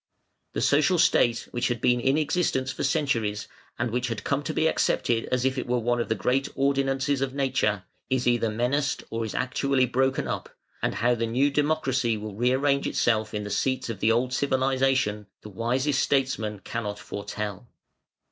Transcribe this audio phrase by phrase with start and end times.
[0.53, 4.51] The social state which had been in existence for centuries, and which had come to
[4.51, 8.49] be accepted as if it were one of the great ordinances of nature, is either
[8.49, 13.43] menaced or is actually broken up, and how the new democracy will rearrange itself in
[13.43, 17.67] the seats of the old civilisation the wisest statesman cannot foretell.